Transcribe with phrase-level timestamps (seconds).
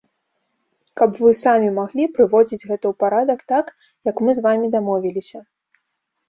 [1.01, 3.65] Каб вы самі маглі прыводзіць гэта ў парадак так,
[4.11, 5.39] як мы з вамі дамовіліся.